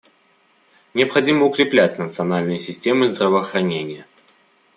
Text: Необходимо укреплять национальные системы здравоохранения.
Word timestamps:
Необходимо 0.95 1.45
укреплять 1.45 1.99
национальные 1.99 2.57
системы 2.57 3.07
здравоохранения. 3.07 4.07